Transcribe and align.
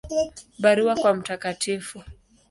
Barua 0.59 0.95
kwa 0.95 1.13
Mt. 1.13 1.29